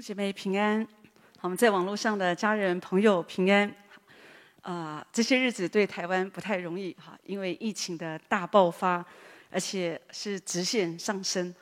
[0.00, 0.86] 姐妹平安，
[1.42, 3.68] 我们在网络上的家人朋友平安。
[4.62, 9.04] 啊、呃，这些日子对台湾不太容易哈，因为疫情的大爆发，
[9.50, 11.54] 而且是直线上升。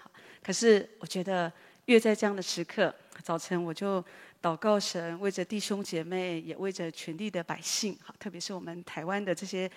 [0.43, 1.53] 可是我觉得
[1.87, 4.05] 越在这样的时刻，早晨我就
[4.41, 9.71] 祷告神，为着弟兄姐妹，也为着全地的百姓，哈，特别是我们台湾的这些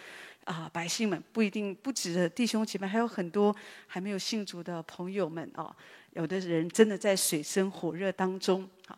[0.43, 3.55] 啊、百姓们，不一定不止的弟兄姐妹，还有很多
[3.87, 5.75] 还没有信主的朋友们哦。
[6.13, 8.97] 有的人真的在水深火热当中，好，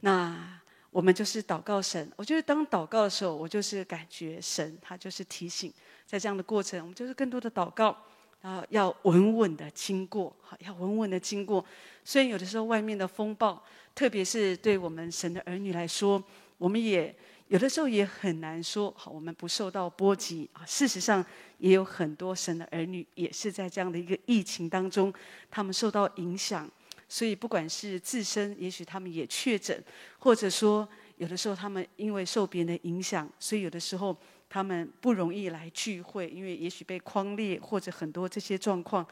[0.00, 2.10] 那我们就是祷告神。
[2.16, 5.72] 我觉得当祷告的时候，我就是感觉神他就是提醒，
[6.06, 7.96] 在这样的过程，我们就是更多的祷告，
[8.42, 11.64] 然后要稳稳的经过，好，要稳稳的经过。
[12.04, 13.62] 虽然有的时候外面的风暴，
[13.94, 16.22] 特别是对我们神的儿女来说，
[16.58, 17.14] 我们也。
[17.48, 20.64] 有的时候也很难说，好，我们不受到波及啊。
[20.64, 21.26] 事实上，
[21.58, 25.12] 也有很多神的儿女也是在这样的一个疫情当中，
[25.50, 26.70] 他们受到影响。
[27.08, 29.82] 所以，不管是自身，也许他们也确诊，
[30.20, 34.16] 或者说，有的时候他们因为受别人的影响，所以有的时候
[34.48, 39.04] 他们不容易来聚会，因为也许被框列或者很多这些状况。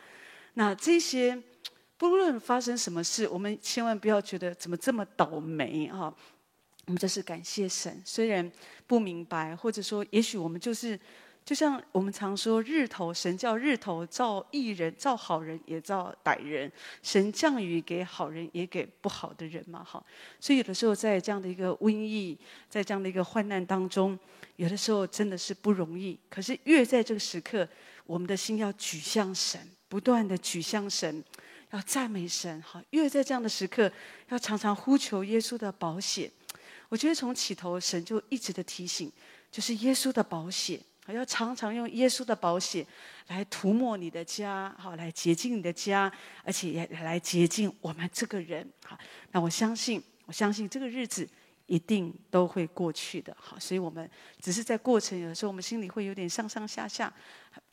[0.55, 1.37] 那这些
[1.99, 6.15] 不论发生什么事，我们千万不要觉得怎么这么倒霉啊。
[6.87, 8.51] 我们这是感谢神，虽然
[8.87, 10.99] 不明白，或者说，也许我们就是，
[11.45, 16.71] 就像我们常说，日头神叫日头照义人，照好人也照歹人，
[17.03, 20.03] 神降雨给好人也给不好的人嘛，哈。
[20.41, 22.39] 所以有的时候在这样的一个瘟疫，
[22.71, 24.19] 在这样的一个患难当中，
[24.57, 26.19] 有的时候真的是不容易。
[26.31, 27.69] 可是越在这个时刻，
[28.07, 31.23] 我们的心要举向神，不断的举向神，
[31.71, 32.83] 要赞美神，哈。
[32.91, 33.91] 越在这样的时刻，
[34.29, 36.31] 要常常呼求耶稣的保险。
[36.89, 39.13] 我觉得从起头，神就一直的提醒，
[39.51, 42.87] 就是耶稣的保险，要常常用耶稣的保险
[43.27, 46.11] 来涂抹你的家，好，来洁净你的家，
[46.45, 48.67] 而且也来洁净我们这个人。
[48.85, 48.99] 好，
[49.33, 51.29] 那我相信，我相信这个日子
[51.67, 53.37] 一定都会过去的。
[53.39, 57.13] 好，所以我们只是在过程，有的时候我们心里会有点上上下下，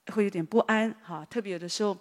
[0.08, 0.94] 会有点不安。
[1.02, 1.98] 哈，特别有的时候，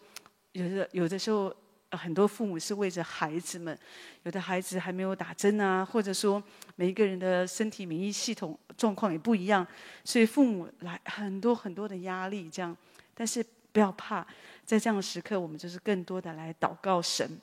[0.51, 1.55] 有的有的时候。
[1.97, 3.79] 很多父母是为着孩子们，
[4.23, 6.43] 有的孩子还没有打针啊，或者说
[6.77, 9.67] 每一个人的身体免疫系统状况也不一样，
[10.05, 12.77] 所以父母来很多很多的压力这样。
[13.15, 14.27] 但是不要怕，
[14.65, 17.41] 在这样的时刻，我们就是更多的来祷告神。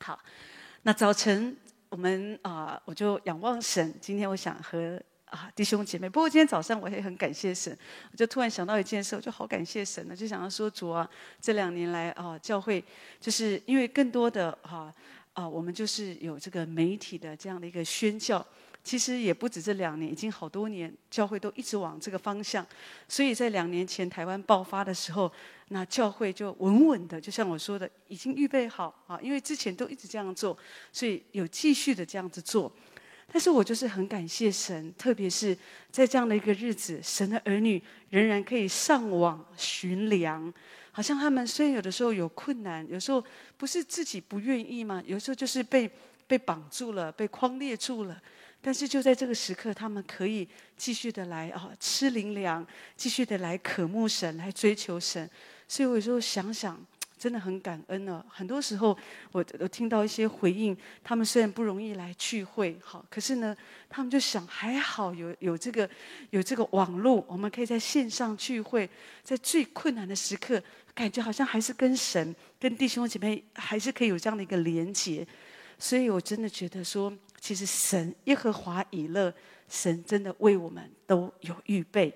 [0.00, 0.18] 好，
[0.82, 1.56] 那早晨
[1.88, 3.94] 我们啊、我就仰望神。
[4.00, 5.00] 今天我想和。
[5.30, 7.76] 啊，弟兄姐妹，不过今天早上我也很感谢神，
[8.10, 11.08] 我就突然想到一件事，我就好感谢神了，就想要说主啊，
[11.40, 12.84] 这两年来啊，教会
[13.20, 14.92] 就是因为更多的哈
[15.34, 18.44] 啊，我们就是有这个媒体的这样的一个宣教，
[18.82, 22.66] 其实也不止这两年，已经好多年，教会都一直往这个方向，
[23.06, 25.30] 所以在两年前台湾爆发的时候，
[25.68, 30.58] 那教会就稳稳的，就像我说的，已经预备好啊，因为之前都一直这样做，
[30.90, 32.72] 所以有继续的这样子做。
[33.32, 35.56] 但是我就是很感谢神，特别是
[35.90, 40.52] 在这样的一个日子，神的儿女仍然可以上网寻粮。
[40.90, 43.24] 好像他们虽然有的时候有困难，有时候
[43.56, 45.00] 不是自己不愿意吗？
[45.06, 45.88] 有时候就是被
[46.26, 48.20] 被绑住了，被框列住了。
[48.60, 55.30] 但是就在这个时刻，他们可以继续的来啊吃灵粮，继续的来渴慕神，来追求神。
[55.68, 56.84] 所以我有时候想想。
[57.20, 58.24] 真的很感恩呢。
[58.30, 58.96] 很多时候，
[59.30, 63.54] 我我听到一些回应，他们虽然不容易来聚会，好，可是呢，
[63.90, 65.88] 他们就想还好有有这个
[66.30, 68.88] 有这个网络，我们可以在线上聚会，
[69.22, 70.62] 在最困难的时刻，
[70.94, 75.26] 感觉好像还是跟神、跟弟兄姐妹还是可以有这样的一个连结。
[75.78, 79.30] 所以我真的觉得说，其实神耶和华以勒，
[79.68, 82.10] 神真的为我们都有预备。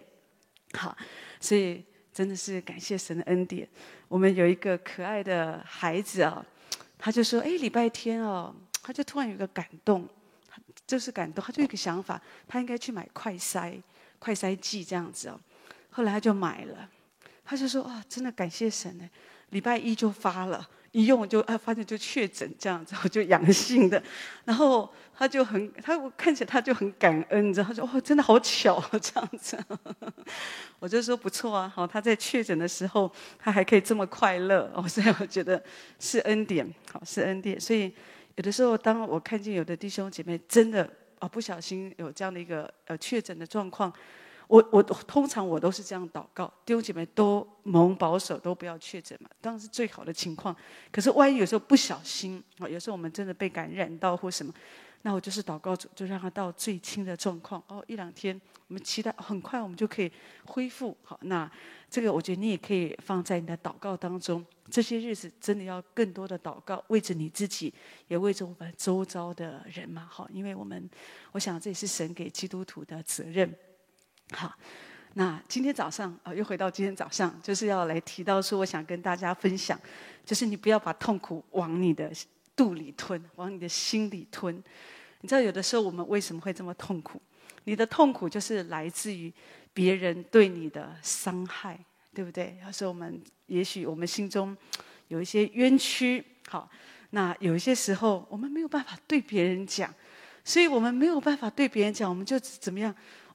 [0.73, 0.97] 好，
[1.39, 1.85] 所以。
[2.15, 3.69] 真的是感谢神的恩典。
[4.15, 6.47] 我们有一个可爱的孩子啊，
[6.97, 10.09] 他就说：“哎，礼拜天哦，他就突然有个感动，
[10.87, 13.77] 就是感动，他就有一个想法，他应该去买快筛、
[14.21, 15.41] 快筛剂这样子哦。
[15.91, 16.89] 后来他就买了，
[17.45, 19.11] 他就说：‘啊，真的感谢神呢！’
[19.51, 24.01] 礼拜一就发了。”一用就啊，发现就确诊这样子，就阳性的，
[24.45, 29.59] 然后他就很，他我看起来他就很感恩，你知道，他说哦，真的好巧这样子，
[30.79, 33.11] 我就说不错啊，好，他在确诊的时候，
[33.41, 35.61] 他还可以这么快乐哦，所以我觉得
[35.99, 37.93] 是恩典，好是恩典，所以
[38.37, 40.89] 有的时候当我看见有的弟兄姐妹真的
[41.19, 43.93] 哦不小心有这样的一个呃确诊的状况。
[44.47, 50.55] 我我通常我都是这样祷告，弟兄姐妹都蒙保守，都不要确诊嘛，当然是最好的情况。
[50.93, 54.53] 可是万一有时候不小心啊，有时候我们真的被感染到或什么，
[55.03, 57.63] 那我就是祷告主，就让他到最轻的状况。
[57.69, 58.39] 哦，一两天，
[58.69, 60.13] 我们期待很快我们就可以
[60.45, 60.97] 恢复。
[61.03, 61.51] 好，那
[61.89, 64.45] 这个我觉得你也可以放在你的祷告当中。
[64.71, 67.73] 这些日子真的要更多的祷告，为着你自己，
[68.09, 70.09] 也为着我们周遭的人嘛。
[70.11, 70.89] 好，因为我们，
[71.33, 73.55] 我想这也是神给基督徒的责任。
[74.33, 74.53] 好，
[75.15, 79.79] 那今天早上啊，又回到今天早上，就是要来提到说，我想跟大家分享，
[80.25, 82.11] 就是你不要把痛苦往你的
[82.57, 84.55] 肚里吞，往你的心里吞。
[85.21, 87.21] 你知道，有的时候我们为什么会这么痛苦？
[87.65, 89.33] 你的痛苦就是来自于
[89.73, 91.79] 别人对你的伤害，
[92.13, 92.59] 对不对？
[92.65, 94.57] 有时候我们，也许我们心中
[95.09, 96.69] 有一些冤屈，好，
[97.11, 99.95] 那有一些时候我们没有办法对别人讲，
[100.45, 102.95] 所以我们没有办法对别人讲，我们就怎么样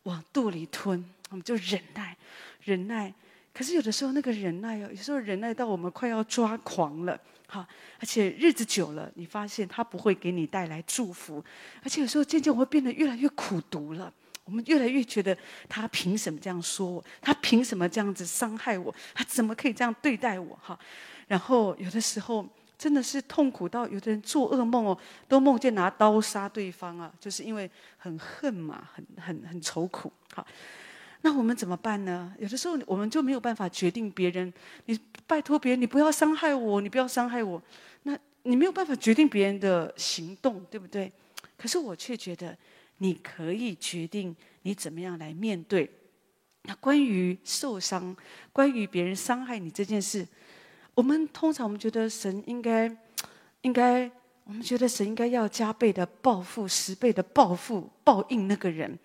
[0.09, 2.17] 往肚里吞，我们就忍耐，
[2.63, 3.13] 忍耐。
[3.53, 7.19] 可是有的时候那个忍耐哦，有时候忍耐到我们快要抓狂了。
[7.47, 7.65] 好，
[8.00, 11.44] 而且日子久了，你发现他不会给你带来祝福，
[11.83, 14.11] 而且有时候渐渐我会变得越来越苦毒了。
[14.45, 17.05] 我们越来越觉得他凭什么这样说我？
[17.21, 18.94] 他凭什么这样子伤害我？
[19.13, 20.57] 他怎么可以这样对待我？
[20.59, 20.77] 哈，
[21.27, 22.47] 然后有的时候
[22.79, 24.97] 真的是痛苦到有的人做噩梦哦，
[25.27, 30.11] 都梦见拿刀杀对方啊，就是因为很恨嘛，很很很愁苦。
[30.33, 30.43] 好。
[31.21, 32.33] 那我们怎么办呢？
[32.39, 34.53] 有的时候我们就没有办法决定别人。
[34.85, 34.97] 你
[35.27, 37.61] 拜托别人，你不要伤害我，你不要伤害我。
[38.03, 41.11] 那你没有办法决定别人的行动，对不对？
[41.57, 42.57] 可是我却觉得
[42.99, 45.91] 你可以决定你怎么样来面对。
[46.61, 48.15] 那关于受伤，
[48.53, 50.25] 关于别人伤害你这件事，
[51.00, 52.94] 我们通常我们觉得神应该，
[53.63, 54.12] 应该，
[54.44, 59.00] 我们觉得神应该要加倍的报复，十倍的报复，报应那个人。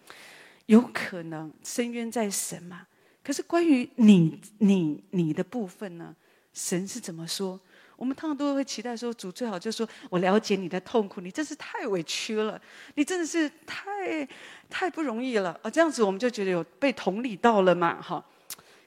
[0.67, 2.85] 有可能深渊在神嘛？
[3.23, 6.13] 可是关于你、你、你的部分呢？
[6.53, 7.61] 神是怎么说？
[7.95, 12.61] 我们通常都会期待说，主最好就说：“我了解你的痛苦，你真是太委屈了，
[12.97, 14.29] 你真的是太
[14.69, 18.25] 太不容易了。”啊，这样子我们就觉得有被同理到了嘛，哈。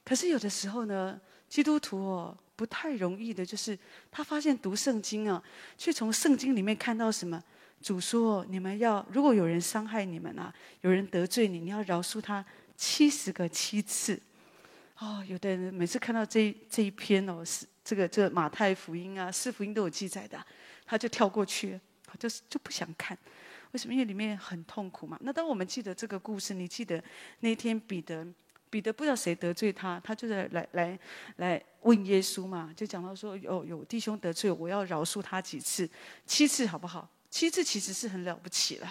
[0.03, 1.17] 可是有的时候呢，
[1.47, 3.77] 基督徒哦，不太容易的，就是
[4.11, 5.41] 他发现读圣经啊，
[5.77, 7.41] 却从圣经里面看到什么？
[7.79, 10.51] 主说：“你们要，如果有人伤害你们啊，
[10.81, 12.43] 有人得罪你，你要饶恕他
[12.75, 14.19] 七十个七次。”
[14.97, 20.43] 哦，有的人每次看到这这一篇哦，是这个这个马太福音啊，四福音都有记载的，
[20.87, 21.79] 他就跳过去，
[22.17, 23.15] 就是就不想看。
[23.73, 23.93] 为什么？
[23.93, 25.15] 因为里面很痛苦嘛。
[25.21, 27.01] 那当我们记得这个故事，你记得
[27.41, 28.25] 那天彼得，
[28.69, 30.99] 彼得不知道谁得罪他，他就在来来
[31.37, 35.89] 来问耶稣嘛，就讲到说：“哦，有弟兄得罪我，要饶恕他几次？
[36.25, 38.87] 七次好不好？”七次其实是很了不起了，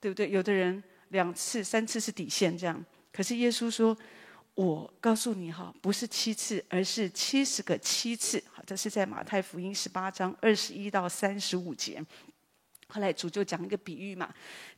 [0.00, 0.30] 对不对？
[0.30, 3.96] 有的人两次、三次是底线这样，可是耶稣说
[4.54, 12.02] ：“我告诉你哈，不是七次，而是七十个七次。”好，这是在马太福音十八章二十一到三十五节。
[12.88, 14.28] 后来主就讲一个比喻嘛，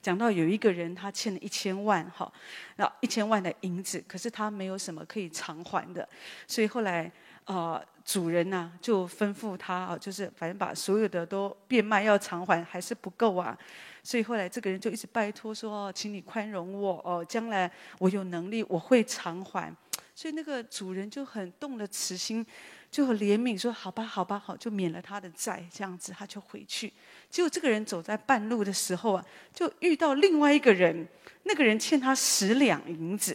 [0.03, 2.31] 讲到有一个人他欠了一千万哈，
[2.77, 6.09] 那一千万的银子，可是他没有什么可以偿还的，
[6.47, 7.11] 所以后来。
[7.47, 13.59] 啊、主人呐、啊，就吩咐他啊，就是反正把所有的都变卖要偿还，还是不够啊。
[14.05, 17.69] 所以后来这个人就一直拜托说：“，请你宽容我哦，将来
[17.99, 19.75] 我有能力我会偿还。”
[20.21, 22.45] 所以那个主人就很动了慈心，
[22.91, 26.93] 就很怜悯说：“好吧，好吧，好，就免了他的债。”这样子他就回去。
[27.31, 29.25] 结果这个人走在半路的时候啊，
[29.55, 31.09] 就遇到另外一个人，
[31.45, 33.35] 那个人欠他十两银子。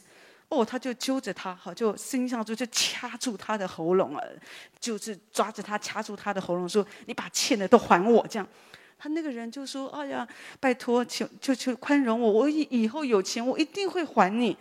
[0.49, 4.23] 哦，他就揪着他，好，就伸上就就掐住他的喉咙了，
[4.79, 8.47] 就是抓着他掐住他的喉咙，说：“你把欠的都还我。”这样，
[8.99, 10.27] 他那个人就说：“哎呀，
[10.59, 14.55] 拜托，求就求宽容我，我以以后有钱，我一定会还你。”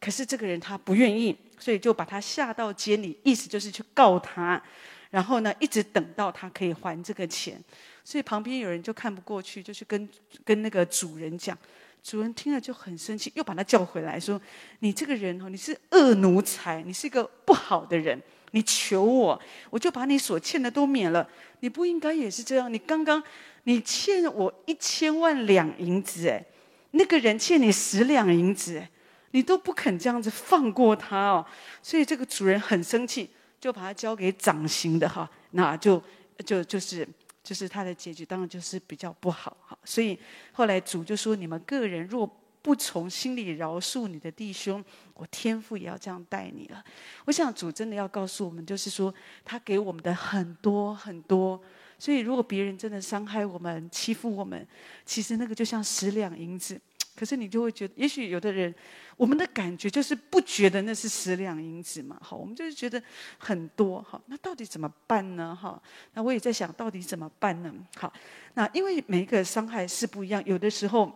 [0.00, 4.62] 可是这个人他不愿意，所以就把他下到监里，意思就是去告他，
[5.08, 7.58] 然后呢，一直等到他可以还这个钱。
[8.04, 10.06] 所以旁边有人就看不过去，就去跟
[10.44, 11.56] 跟那个主人讲。
[12.02, 14.38] 主人听了就很生气，又把他叫回来，说
[14.80, 18.20] ：“你这个人哦，你是恶奴才，你是一个不好的人。
[18.50, 19.40] 你求我，
[19.70, 21.26] 我就把你所欠的都免了。
[21.60, 22.70] 你不应该也是这样。
[22.70, 23.22] 你刚刚
[23.62, 26.44] 你欠我一千万两银子，哎，
[26.90, 28.90] 那个人欠你十两银子，哎，
[29.34, 31.44] 你都不肯这样子放过他哦。
[31.82, 33.28] 所以这个主人很生气，
[33.60, 36.02] 就把他交给掌刑的哈，那就
[36.46, 37.06] 就就是。”
[37.44, 39.76] 就是他的结局，当然就是比较不好哈。
[39.84, 40.18] 所以
[40.52, 42.26] 后来主就说：“你们个人若
[42.62, 46.82] 不从心里饶恕你的弟兄，我天父也要这样待你了。”
[47.26, 49.14] 我想主真的要告诉我们，就是说
[49.44, 51.60] 他给我们的很多很多。
[51.98, 54.66] 所以如果别人真的伤害我们、欺负我们，
[55.04, 56.80] 其实那个就像十两银子，
[57.16, 58.74] 可是你就会觉得，也许有的人，
[59.16, 63.00] 我们的感觉就是不觉得那是十两银子嘛，好，我们就是觉得
[63.38, 65.54] 很多，好，那到底怎么办呢？
[65.54, 65.80] 哈，
[66.14, 67.72] 那我也在想到底怎么办呢？
[67.96, 68.12] 好，
[68.54, 71.12] 那因为每一个伤害是不一样，有的时候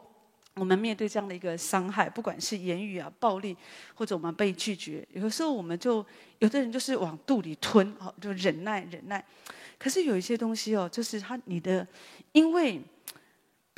[0.54, 3.56] 我们面对这样的一个伤害，不管是言语啊、暴力，
[3.94, 6.06] 或者我们被拒绝，有的时候我们就
[6.38, 9.24] 有的人就是往肚里吞，好，就忍耐忍耐。
[9.76, 11.84] 可是有一些东西哦，就是他你的，
[12.30, 12.80] 因为。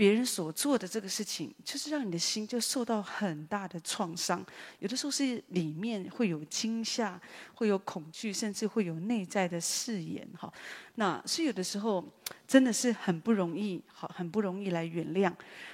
[0.01, 4.43] 别人所做的这个事情，就是让你的心就受到很大的创伤。
[4.79, 7.21] 有的时候是里面会有惊吓，
[7.53, 10.27] 会有恐惧，甚至会有内在的誓言。
[10.39, 10.51] 哈，
[10.95, 12.03] 那是有的时候
[12.49, 15.31] 真的是很不容易，好，很不容易来原谅。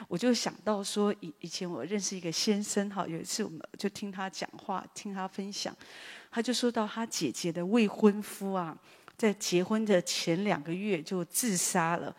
[0.09, 5.73] 我就想到说，以以前我认识一个先生，哈，有一次我们就听他讲话，听他分享，
[6.33, 8.77] 他就说到他姐姐的未婚夫啊，
[9.17, 12.13] 在结婚的前两个月就自杀了。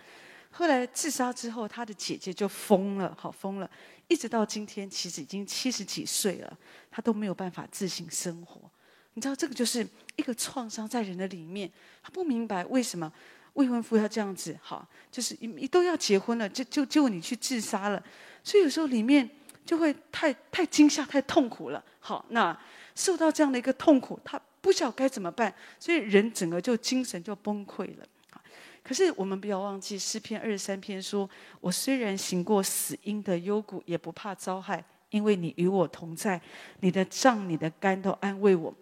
[0.57, 3.69] 后来自杀之后，他的姐姐就疯了，好疯了，
[4.07, 6.57] 一直到今天，其实已经七十几岁了，
[6.89, 8.59] 他都没有办法自行生活。
[9.13, 11.71] 你知道，这个就是一个创伤在人的里面，
[12.01, 13.13] 他不明白为什么
[13.53, 18.03] 未婚夫要这样子，好，就是你都要结婚了，就就就你去自杀了，
[18.43, 19.29] 所以有时候里面
[19.63, 21.85] 就会太太惊吓、太痛苦了。
[21.99, 22.59] 好，那
[22.95, 28.07] 受到这样的一个痛苦，他不晓得该怎么办，所以人整个就精神就崩溃了。
[28.87, 31.29] 可是我们不要忘记诗篇二十三篇说
[31.59, 36.39] ：“我虽然行过死荫的幽谷，也不怕遭害，因为你与我同在，
[36.79, 38.73] 你的杖、你的竿都安慰我。”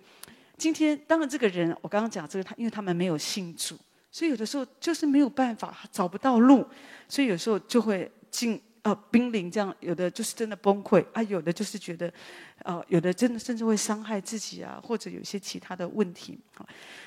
[0.58, 3.76] 今天当然这个人，我刚刚讲这个他，因为他们没有信主，
[4.12, 6.64] 所以有的时候就是没有办法，找不到路，
[7.10, 12.14] 所以有时候就会进呃濒临这样，有的就是真的崩溃啊，有的就是觉得，
[12.60, 16.40] 呃，有的真的甚至会伤害自己啊，或者有一些其他的问题。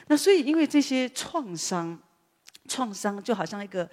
[0.08, 1.96] 那所以因为这些创伤。
[2.68, 3.88] 创伤就好像一个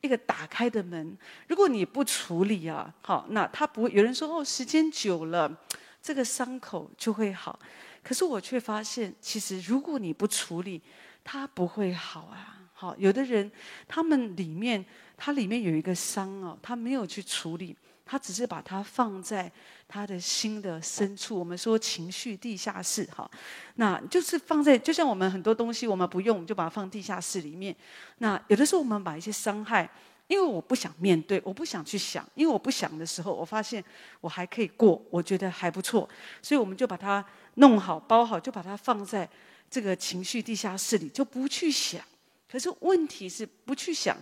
[0.00, 1.18] 一个打开的门，
[1.48, 3.90] 如果你不处理啊，好，那他不会。
[3.90, 5.54] 有人说哦，时间久了，
[6.00, 7.58] 这个伤口就会好。
[8.02, 10.80] 可是我却发现，其实如果你不处理，
[11.22, 12.56] 它不会好啊。
[12.72, 13.50] 好，有的人
[13.86, 14.82] 他们里面，
[15.18, 17.76] 他里面有一个伤哦，他没有去处理。
[18.06, 19.52] 他只是把它放在
[19.90, 23.28] 他的心的深处，我们说情绪地下室，哈，
[23.74, 27.74] 那就是放在，就像我们很多东西我们不用，就把它放地下室里面。
[28.18, 29.90] 那有的时候我们把一些伤害，
[30.28, 33.84] 因为我不想面对，我不想去想，因为我不想的时候，我发现
[34.20, 36.08] 我还可以过，我觉得还不错，
[36.40, 39.28] 所以我们就把它弄好、包好，就把它放在
[39.68, 42.00] 这个情绪地下室里，就不去想。
[42.48, 44.16] 可是问题是，不去想，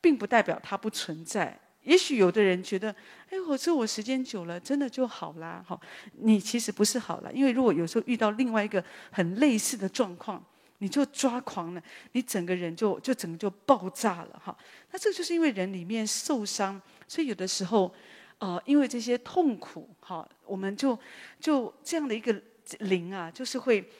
[0.00, 1.58] 并不代表它不存在。
[1.82, 2.94] 也许有的人觉得，
[3.30, 5.64] 哎，我这我时间久了，真的就好啦。
[5.66, 5.80] 好，
[6.18, 10.44] 你其实不是好了，因为如果有时候遇到另外一个很类似的状况，
[10.78, 11.82] 你就抓狂了，
[12.12, 14.42] 你整个人就就整个就爆炸了。
[14.44, 14.56] 哈，
[14.90, 17.92] 那这就是因为人里面受伤，所以有的时候，
[18.38, 20.98] 呃，因为这些痛苦，哈，我们就
[21.40, 22.38] 就这样的一个
[22.80, 23.90] 灵啊，就是会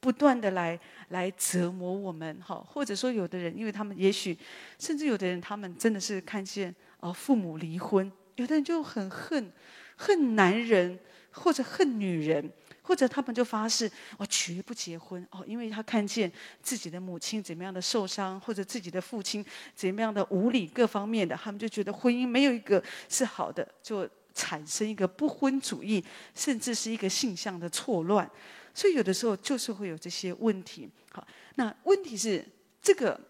[0.00, 0.78] 不断的来
[1.10, 4.36] 来折磨我们，哈，或者说有的人，因为他们也许，
[4.78, 6.74] 甚至有的人，他们真的是看见。
[7.00, 9.52] 哦，父母离婚，有的人就很恨，
[9.96, 10.98] 恨男人
[11.30, 12.50] 或者恨女人，
[12.82, 15.26] 或者他们就发誓，我绝不结婚。
[15.30, 16.30] 哦，因为他看见
[16.62, 26.02] 自己的母亲怎么样的受伤，或者自己的父亲怎么样的无理，各方面的，他们就觉得婚姻没有一个是好的，就产生一个不婚主义，
[26.34, 28.28] 甚至是一个性向的错乱。
[28.74, 30.88] 所以有的时候就是会有这些问题。
[31.12, 31.26] 好，
[31.56, 32.44] 那问题是
[32.80, 33.20] 这个，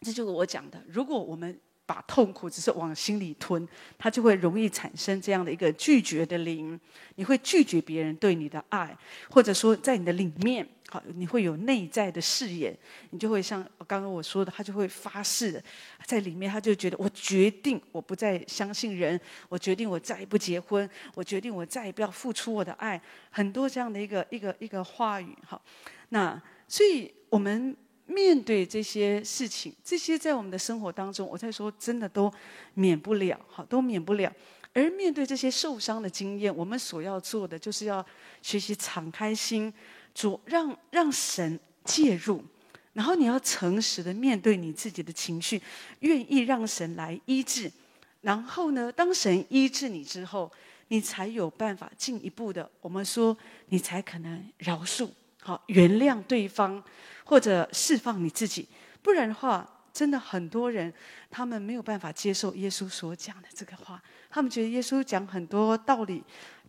[0.00, 1.58] 这就是我讲的，如果我们。
[1.86, 3.66] 把痛苦只是往心里吞，
[3.96, 6.78] 它就会容易产生这样的一个拒绝的灵。
[7.14, 8.94] 你会拒绝别人对你的爱，
[9.30, 12.76] 或者说在你的里面，好，你会有内在的誓言，
[13.10, 15.62] 你就会像刚刚我说的，他就会发誓，
[16.04, 23.00] 在里面他就觉得我决定我不再相信人，我决定我再也不结婚，我决定我再也不要付出我的爱，
[23.30, 25.62] 很多这样的一个一个一个话语，好，
[26.08, 27.74] 那所以我们。
[28.06, 32.32] 面对这些事情，这些在我们的生活当中，我在说真的都
[32.74, 34.32] 免不了，好，都免不了。
[34.72, 38.04] 而面对这些受伤的经验，我们所要做的，就是要
[38.42, 39.72] 学习敞开心，
[40.14, 42.44] 主让让神介入，
[42.92, 45.60] 然后你要诚实的面对你自己的情绪，
[46.00, 47.72] 愿意让神来医治。
[48.20, 50.52] 然后呢，当神医治你之后，
[50.88, 53.36] 你才有办法进一步的，我们说
[53.68, 55.08] 你才可能饶恕。
[55.40, 56.82] 好，原谅对方，
[57.26, 58.66] 或者释放你自己，
[59.02, 60.92] 不然的话，真的很多人
[61.30, 64.02] 他们没有办法接受耶稣所讲的这个话。
[64.30, 66.22] 他们觉得耶稣讲很多道理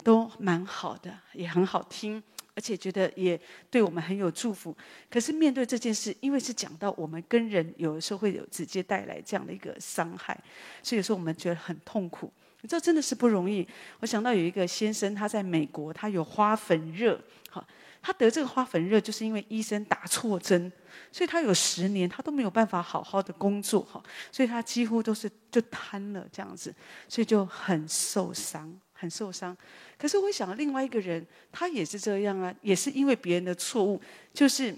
[0.03, 2.21] 都蛮好的，也很好听，
[2.55, 4.75] 而且觉得也对我们很有祝福。
[5.09, 10.37] 可是面对这件事，因为是讲到我们跟人有的时候会有直接带来这样的一个伤害，
[10.81, 12.31] 所以有时候我们觉得很痛苦。
[12.61, 13.67] 你知道真的是不容易。
[13.99, 17.65] 我想到有一个先生，他在美国，他有花粉热，好，
[18.07, 20.71] 他得这个花粉热就是因为医生打错针，
[21.11, 26.73] 所以他有十年他都没有办法好好的工作，哈，所以他几乎都是就瘫了这样子，
[27.09, 29.53] 所以就很受伤，很受伤。
[29.97, 34.01] 可是我想另外一个人，他也是这样啊，也是因为别人的错误，
[34.33, 34.73] 就是。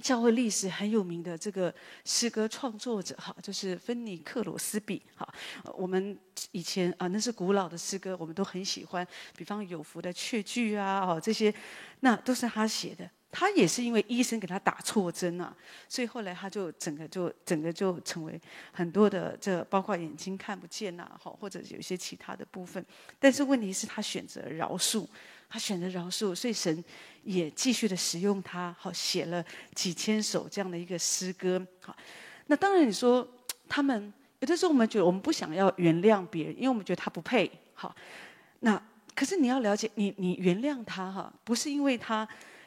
[0.00, 1.72] 教会历史很有名的这个
[2.04, 5.28] 诗歌创作者，哈，就是芬尼克罗斯比，哈，
[5.74, 6.18] 我们
[6.52, 11.54] 以前啊，那是古老的诗歌，我们都很喜欢，比方有福的雀句啊，哦，这些，
[12.00, 13.08] 那都是他写的。
[13.32, 15.54] 他也是因为医生给他打错针啊，
[15.88, 18.40] 所以后来他就整个就整个就成为
[18.72, 22.84] 很多的这包括眼睛看不见呐，哈，或者有一些其他的部分。
[23.20, 25.06] 但是问题是，他选择饶恕。
[25.52, 26.82] 他选择饶恕，所以神
[27.24, 31.60] 也继续的使用他，好写了几千首这样的一个诗歌。
[31.80, 31.94] 好，
[32.46, 33.26] 那当然你说
[33.68, 37.50] 他们有的时候我们觉得我们不想要原谅别人，因为我们觉得他不配。
[37.74, 37.92] 好，
[38.60, 38.80] 那
[39.12, 42.26] 可是你要了解，你你原谅他哈，不是因为他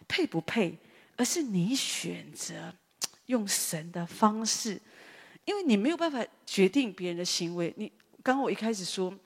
[0.10, 0.78] 配不配，
[1.16, 2.74] 而是你选择
[3.28, 4.78] 用神的方式，
[5.46, 7.74] 因为你没有办法决定别人的行为。
[7.78, 7.90] 你
[8.22, 9.18] 刚刚我一开始说。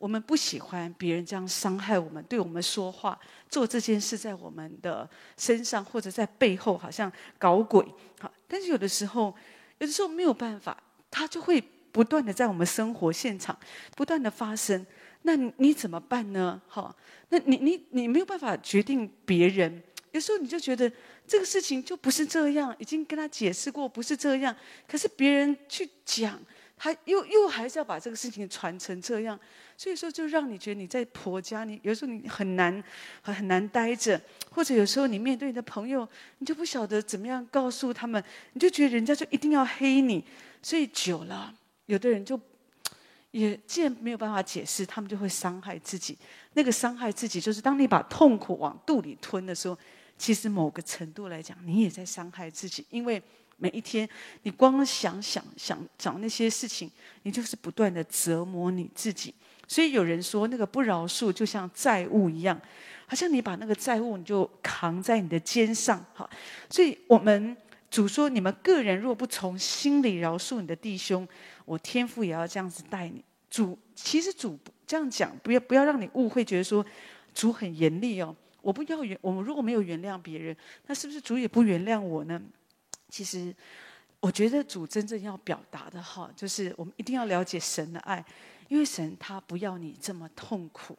[0.00, 7.86] 我们不喜欢别人这样伤害我们，对我们说话、做这件事，在我们的身上或者在背后，好像搞鬼。
[8.18, 9.34] 好，但是有的时候，
[9.76, 13.54] 有的时候没有办法，它就会不断的在我们生活现场
[13.94, 14.86] 不断的发生。
[15.20, 16.58] 那你怎么办呢？
[16.66, 16.96] 好，
[17.28, 19.82] 那你你你没有办法决定别人。
[20.12, 20.90] 有时候你就觉得
[21.26, 24.56] 这个事情就不是这样，已经跟他解释过不是这样，
[24.88, 26.40] 可是别人去讲。
[26.82, 29.38] 他又又还是要把这个事情传成这样，
[29.76, 32.82] 所以说就让你觉得你在婆家，你有时候你很难
[33.20, 34.18] 很很难待着，
[34.50, 36.08] 或者有时候你面对你的朋友，
[36.38, 40.24] 你就不晓得怎么样告诉他们，你就觉得人家就一定要黑你，
[40.62, 42.40] 所以久了，有的人就
[43.32, 46.16] 也既然没有办法解释，他们就会伤害自己。
[46.54, 49.76] 那个伤害自己，就是当你把痛苦往肚里吞的时候，
[50.16, 53.22] 其实某个程度来讲，你也在伤害自己，因为。
[53.60, 54.08] 每一天，
[54.42, 56.90] 你光想想想找那些事情，
[57.22, 59.34] 你就是不断的折磨你自己。
[59.68, 62.60] 所以有人说，那个不饶恕就像债务一样，
[63.06, 66.04] 好像你把那个债务你就扛在你的肩上。
[66.14, 66.28] 哈，
[66.70, 67.56] 所以我们
[67.90, 71.28] 主说，你们个人若不从心里饶恕你的弟兄，
[71.66, 73.22] 我天父也要这样子待你。
[73.50, 76.84] 主其实主这样讲，不要不要让你误会，觉得说
[77.34, 78.34] 主很严厉哦。
[78.62, 82.40] 我不要原我们如果没有原谅别人，那是不是主也不原谅我呢？
[83.10, 83.54] 其实，
[84.20, 88.24] 我觉得主真正要表达的哈，就是我们一定要了解神的爱，
[88.68, 90.96] 因为神他不要你这么痛苦，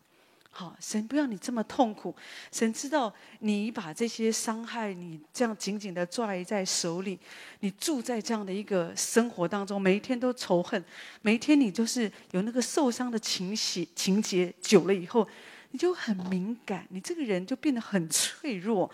[0.49, 2.15] 好，神不要你这么痛苦，
[2.51, 7.17] 神知道你把这些伤害你这样紧紧的拽在手里，
[7.59, 10.83] 你住在这样的一个生活当中，每一天都仇恨，
[11.21, 15.27] 每一天你就是有那个受伤的情绪情节，久了以后，
[15.69, 18.89] 你就很敏感，你这个人就变得很脆弱，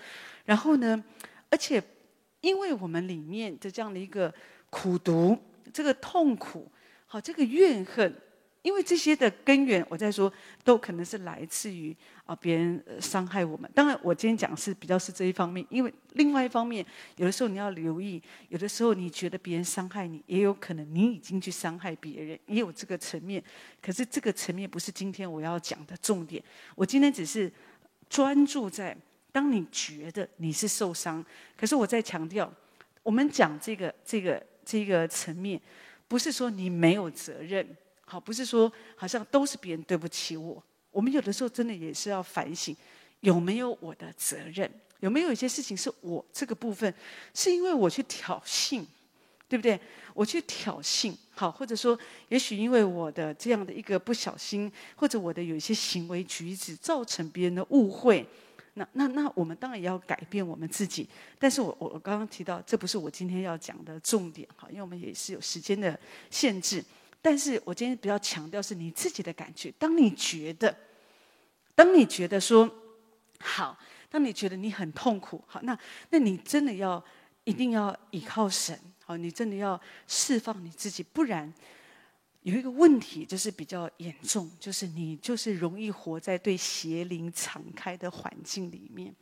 [0.45, 1.03] 然后呢，
[1.49, 1.81] 而且。
[2.47, 4.33] 因为我们里面的这样的一个
[4.69, 5.37] 苦毒，
[5.73, 6.71] 这个痛苦，
[7.05, 8.15] 好，这个怨恨，
[8.61, 10.31] 因为这些的根源，我在说，
[10.63, 11.93] 都可能是来自于
[12.25, 13.69] 啊别人伤害我们。
[13.75, 16.85] 当然，我今天讲是比较是这一方面，因为另外一方面，
[17.17, 23.43] 有的时候你要留意，有的时候你觉得别人伤害你，也有可能你已经去伤害别人，也有这个层面。
[23.81, 26.41] 可是这个层面不是今天我要讲的重点，
[26.75, 27.51] 我今天只是
[28.07, 28.95] 专注在。
[29.31, 31.23] 当你觉得你是受伤，
[31.55, 32.51] 可是我在强调，
[33.03, 35.61] 我们讲这个这个这个层面，
[36.07, 37.67] 不是说你没有责任，
[38.05, 40.63] 好，不是说好像都是别人对不起我。
[40.91, 42.75] 我们有的时候真的也是要反省，
[43.19, 44.69] 有没有我的责任？
[45.01, 46.91] 有没有一些事情是我这个部分，
[47.33, 48.83] 是因为我去挑衅，
[49.47, 49.79] 对不对？
[50.15, 51.95] 我去挑衅，好，或者说，
[52.29, 58.25] 也许因为我的这样的一个不小心，或者我的有一些行为举止，造成别人的误会。
[58.77, 61.09] 那那那，我们当然也要改变我们自己。
[61.39, 66.83] 但是我我我刚刚提到，这不是我今天要讲的重点哈，因为我们也是有时间的限制。
[67.21, 69.73] 但是我今天比较强调是你自己的感觉。
[69.79, 70.73] 当你觉得，
[71.75, 72.69] 当你觉得说
[73.39, 73.77] 好，
[74.09, 75.77] 当你觉得你很痛苦，好，那
[76.11, 77.03] 那你真的要
[77.43, 81.51] 一定要依靠神，好，你真的要释放你自己，不然。
[82.47, 89.13] 有一个问题就是比较严重，就是你就是容易活在对邪灵敞开的环境里面。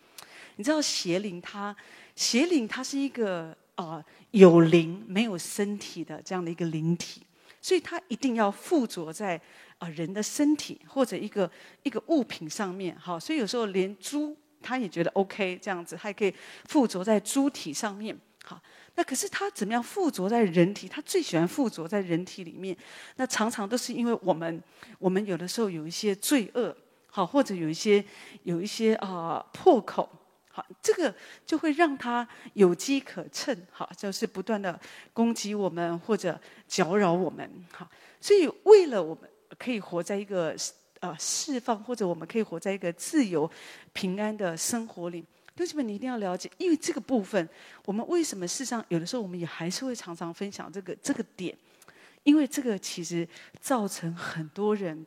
[0.58, 1.76] 你知道邪灵它，
[2.16, 7.24] 邪灵它是一个啊、呃、有灵没有身体的这样的一个灵体，
[7.60, 9.36] 所以它一定要附着在
[9.80, 11.50] 啊、呃、人的身体或者一个
[11.82, 12.96] 一个物品上面。
[12.96, 16.32] 好，所以有时候连猪它也觉得 OK 这样子，还可以
[16.66, 18.16] 附着在猪体上面。
[18.44, 18.62] 好，
[18.98, 20.88] 那可是他怎么样附着在人体？
[20.88, 22.76] 他最喜欢附着在人体里面。
[23.18, 24.64] 那常常都是因为我们，
[25.00, 26.76] 我们有的时候有一些罪恶，
[27.08, 28.04] 好，或者有一些
[28.44, 30.10] 有一些啊、破口，
[30.50, 31.14] 好，这个
[31.46, 34.80] 就会让他有机可乘，好，就是不断的
[35.12, 37.90] 攻击我们或者搅扰我们，好。
[38.22, 39.30] 所以为了我们
[39.60, 40.56] 可以活在一个
[41.02, 43.50] 呃释放，或者我们可以活在一个自由
[43.92, 45.26] 平安的生活里。
[45.56, 47.48] 同学们，你一定要了解，因为这个部分，
[47.86, 51.58] 我们为什么事实上有的时候我们也还是会常常分享这个这个点，
[52.24, 53.28] 因为这个其实
[53.62, 55.06] 造成很多人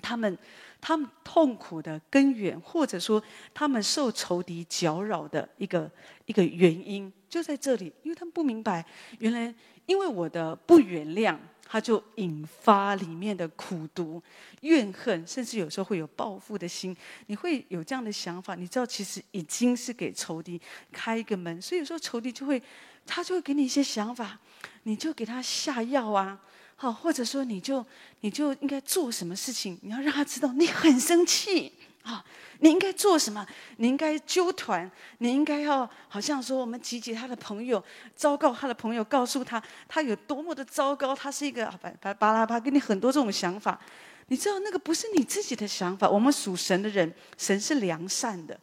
[0.00, 0.38] 他们
[0.80, 3.20] 他们痛苦的根源，或者说
[3.52, 5.90] 他们受仇敌搅扰的一个
[6.26, 8.86] 一个原因就在这里，因为他们不明白，
[9.18, 9.52] 原来
[9.86, 11.36] 因为我的不原谅。
[11.66, 14.22] 他就引发里面的苦毒、
[14.60, 16.96] 怨恨，甚至有时候会有报复的心。
[17.26, 20.60] 你会有这样的想法，你知道，其实已经是给仇敌
[20.92, 21.60] 开一个门。
[21.60, 22.62] 所以有时候仇敌就会，
[23.06, 24.38] 他就会给你一些想法，
[24.84, 26.38] 你就给他下药啊，
[26.76, 27.84] 好，或者说你就
[28.20, 31.72] 你就应该做什么事情，你要让他知道你很生气。
[32.04, 32.22] 啊，
[32.60, 33.46] 你应该做什么？
[33.78, 34.88] 你应该纠团，
[35.18, 37.82] 你应该要好像说我们集结他的朋友，
[38.14, 43.80] 昭告他的朋友，告诉他他有多么的糟糕，他是一个巴巴巴拉巴，给你很多这种想法。
[44.28, 46.08] 你知道那个不是你自己的想法。
[46.08, 48.58] 我们属神的人，神是良善的，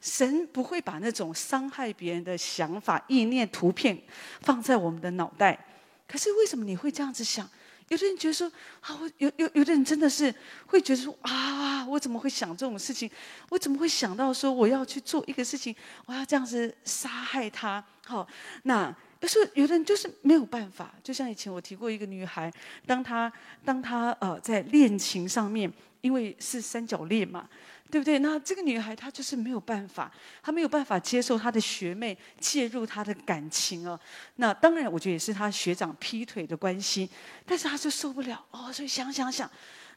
[0.00, 3.98] 神不会把那种伤害别人的想法、意念、图片
[4.40, 5.66] 放在我们的脑袋。
[6.08, 7.46] 可是为什么你会这样子想？
[7.88, 10.34] 有的人觉得说，啊，我有有有的人真的是
[10.66, 13.08] 会觉得说，啊，我怎么会想这种事情？
[13.48, 15.74] 我怎么会想到说我要去做一个事情，
[16.06, 17.84] 我要这样子杀害他？
[18.04, 18.26] 好，
[18.64, 20.92] 那有时候有的人就是没有办法。
[21.02, 22.52] 就像以前我提过一个女孩，
[22.86, 23.32] 当她
[23.64, 27.48] 当她呃在恋情上面，因为是三角恋嘛。
[27.90, 28.18] 对不对？
[28.18, 33.98] 那这个女孩她就是没有办法，她没有办法接受她的学妹介入她的感情哦。
[34.36, 37.08] 那当然，我觉得也是她学长劈腿的关系，
[37.46, 38.72] 但是她就受不了哦。
[38.72, 39.48] 所以想想想，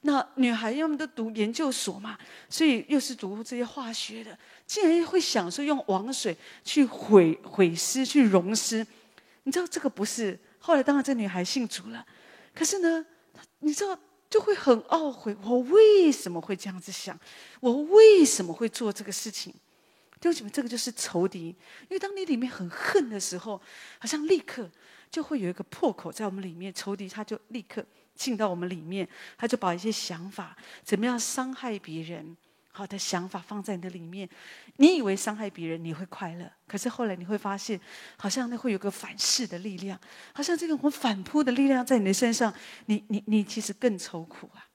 [0.02, 8.86] 那女孩要么都读研究所嘛，所以又是读这些化学的，竟然会想说用王水去毁毁尸、去溶尸，
[9.44, 10.40] 你知道这个不是？
[10.60, 12.06] 后来当然这女孩信主了，
[12.54, 13.04] 可是呢，
[13.60, 13.98] 你知道？
[14.30, 17.20] 就会很懊悔，我为什么会这样子想？
[17.60, 19.54] 我为什么会做这个事情？
[20.22, 21.48] 弟兄姐妹，这个就是仇敌。
[21.48, 23.60] 因为当你里面很恨的时候，
[23.98, 24.70] 好像立刻
[25.10, 27.84] 就会有一个破口在我们里面，仇敌他就立刻
[28.16, 32.38] 进到我们里面，他就把一些想法，怎么样伤害别人。
[32.72, 34.30] 好的想法放在你的里面，
[34.78, 37.80] 你以为伤害别人你会快乐，可是后来你会发现，
[38.16, 40.00] 好像那会有个反噬的力量，
[40.34, 42.54] 好像这个我反扑的力量在你的身上，
[42.86, 44.70] 你你你其实更愁苦啊！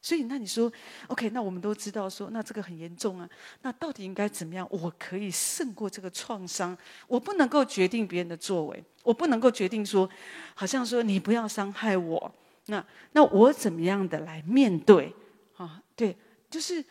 [0.00, 0.72] 所以那你说
[1.06, 3.28] ，OK，那我们都知道说，那这个很严重啊，
[3.62, 4.66] 那到底应该怎么样？
[4.70, 6.76] 我可以胜过这个创伤？
[7.06, 10.08] 我不能够决定别人的作为，我不能够决定说，
[10.54, 12.34] 好像说你不要伤害我，
[12.66, 15.14] 那那我怎么样的来面对？
[15.56, 16.16] 啊，对，
[16.50, 16.84] 就是。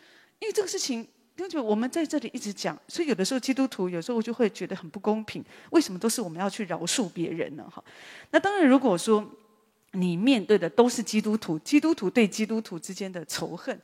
[0.44, 0.98] 因为这个事情，
[1.38, 5.42] 因为我们在这里一直讲，所以有的时候基督徒有时候就会觉得很不公平。
[5.70, 7.66] 为什么都是我们要去饶恕别人呢？
[7.74, 7.82] 哈，
[8.30, 9.26] 那当然，如果说
[9.92, 13.80] 你面对的都是基督徒，基督徒对基督徒之间的仇恨，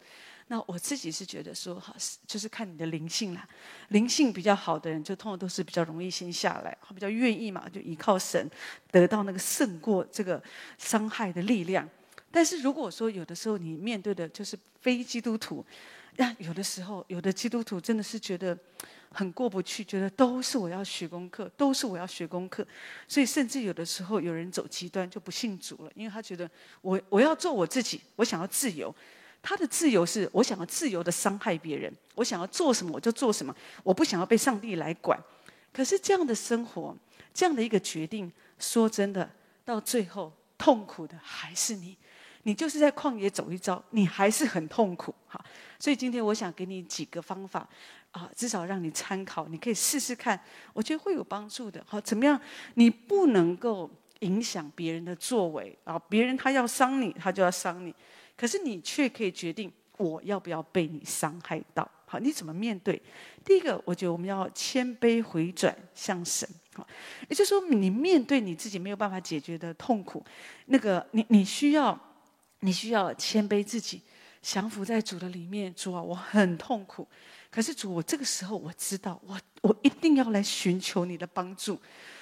[0.49, 1.94] 那我自己是觉得说，哈，
[2.27, 3.49] 就是看你的灵性啦。
[3.88, 8.51] 灵性比较好的人，就通常都是比较容易先下来，比较愿意嘛，就依靠神
[8.90, 10.42] 得到那个胜过这个
[10.77, 11.88] 伤害的力量。
[12.31, 15.64] 但是如果说有的时候你面对的就是非基督徒，
[16.20, 18.54] 那有的时候，有的基督徒真的是觉得
[19.11, 22.62] 很过不去，觉得都是我要学功课，都是我要学功课，
[23.09, 26.48] 所以甚至有的时候有人走极端就不信主了，因为他觉得
[26.83, 28.94] 我我要做我自己，我想要自由，
[29.40, 35.18] 他的自由是我想要自由的伤害别人，我想要做什么我就做什么，我不想要被上帝来管。
[35.72, 36.94] 可是这样的生活，
[37.33, 39.30] 这样的一个决定，说真的，
[39.64, 41.96] 到最后痛苦的还是你。
[42.44, 45.38] 你就是在旷野走一遭，你还是很痛苦哈。
[45.79, 47.68] 所以今天我想给你几个方法
[48.12, 50.38] 啊，至少让你参考，你可以试试看，
[50.72, 51.83] 我觉得会有帮助的。
[51.87, 52.40] 好，怎么样？
[52.74, 57.94] 你不能够影响别人的作为啊，别人他要伤你，他就要伤你，
[58.37, 61.88] 可是你却可以决定我要不要被你伤害到。
[62.07, 63.00] 好，你怎么面对？
[63.44, 66.48] 第一个，我觉得我们要谦卑回转向神。
[66.74, 66.87] 好，
[67.29, 70.24] 也就是说，你面对你自己没有办法解决的痛苦，
[70.66, 71.98] 那个你你需要。
[72.61, 74.03] 你需要谦卑自己，
[74.40, 75.75] 降服在主的里面。
[75.75, 77.07] 主啊，我很痛苦，
[77.51, 81.81] 可是主，我这个时候我知道，我我一定要来寻求你的帮助。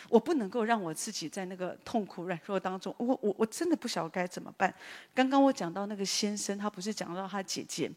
[0.09, 4.75] 我不能够让我自己在那个痛苦软弱当中，我我我真的不晓得该怎么办。
[5.15, 7.91] 刚刚我讲到那个先生，他不是讲到他姐姐，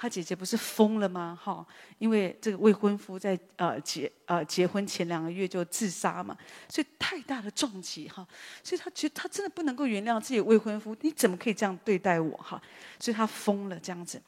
[0.00, 1.36] 他姐姐不是疯了吗？
[1.42, 1.66] 哈，
[1.98, 8.24] 因为这个未婚夫在呃结呃结婚前两个月就自杀嘛，所以太大的撞击哈，
[8.62, 12.62] 所以他觉得他真的不能够原谅自己未婚夫，你怎么可以这样对待我哈？
[13.00, 14.22] 所以他疯了这样子，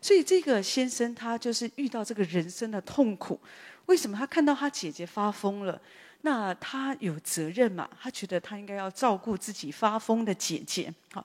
[0.00, 3.40] 所以这个先生他就是遇到这个人生的痛苦，
[3.86, 5.80] 为什么他看到他姐姐发疯了？
[6.22, 7.88] 那他有责任嘛？
[8.00, 11.24] 他觉得他应该要照顾自己发疯的姐姐，好，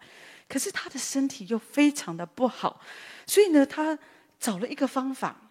[0.52, 2.82] 可是他的身体又非常的不好，
[3.26, 3.98] 所以呢，他
[4.38, 5.50] 找了一个方法，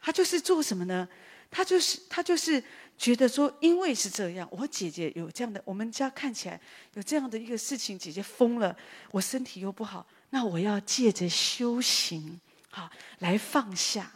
[0.00, 1.08] 他就是做什么呢？
[1.48, 2.60] 他就是他就是
[2.98, 6.60] 觉得说，因为是这样，我姐姐有这样的，我们家看起来
[6.94, 8.76] 有这样的一个事情，姐姐疯了，
[9.12, 14.10] 我身体又不好，那我要借着修行，好，来放下，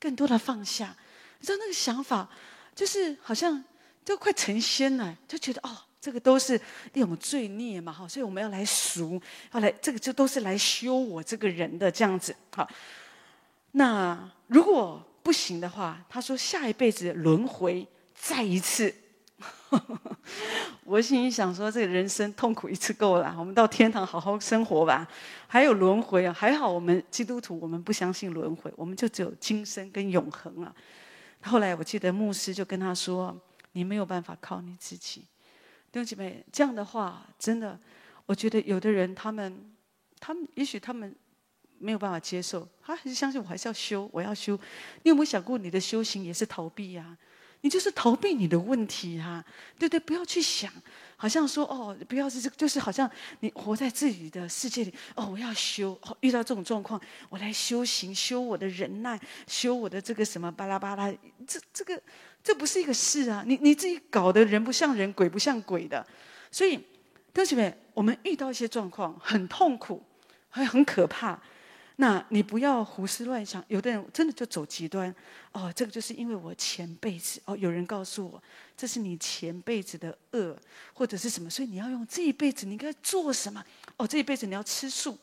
[0.00, 0.96] 更多的放下。
[1.38, 2.28] 你知道那个想法，
[2.74, 3.64] 就是好像。
[4.04, 6.60] 都快成仙了，就觉得哦，这个都是
[6.92, 12.68] 一种罪孽嘛，哈，所以我们要来赎，要来这个就都是来修我这个人的这样子，好。
[13.70, 17.86] 那如果不行的话，他说下一辈子轮回
[18.16, 18.92] 再一次。
[20.82, 25.08] 我心里想说，这个人生痛苦一次够了，我们到天堂好好生活吧。
[25.46, 30.74] 还有轮回啊，还好我们基督徒我们不相信轮回，我们就只有今生跟永恒啊。
[31.42, 33.40] 后来我记得牧师就跟他说。
[33.74, 35.24] 你没有办法靠你自己，
[35.92, 37.78] 弟兄姐妹，这样的话，真的，
[38.24, 39.72] 我觉得有的人他们，
[40.18, 41.14] 他们也许他们
[41.78, 44.58] 没有办法接受，他还是相信我还是要修，我要修。
[45.02, 47.16] 你有没有想过，你的修行也是逃避呀？
[47.60, 49.44] 你就是逃避你的问题啊，
[49.78, 50.72] 对对，不要去想。
[51.14, 55.28] 好像说哦，不要是这个，就是好像你活在自己的世界里哦。
[55.30, 61.12] 我要修，遇到这种状况，我来修行，修我的忍耐，修我的这个什么巴拉巴拉。
[61.46, 62.02] 这这个
[62.42, 63.44] 这不是一个事啊！
[63.46, 66.04] 你你自己搞得人不像人，鬼不像鬼的。
[66.50, 66.78] 所以，
[67.32, 70.02] 同学们，我们遇到一些状况很痛苦，
[70.50, 71.40] 还很可怕。
[71.96, 75.14] 那你不要胡思乱想，有的人真的就走极端，
[75.52, 78.42] 哦，这个就是因为我前辈子哦，有人告诉我，
[78.76, 80.56] 这是你前辈子的恶，
[80.94, 83.62] 或者是什么，所以你要用这一辈子你应该做什么？
[83.98, 85.16] 哦，这一辈子你要吃素，